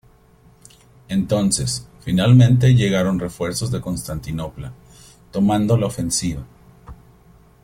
Entonces, 1.09 1.87
finalmente 2.03 2.73
llegaron 2.73 3.19
refuerzos 3.19 3.69
de 3.69 3.81
Constantinopla, 3.81 4.73
tomando 5.31 5.77
la 5.77 5.85
ofensiva. 5.85 6.41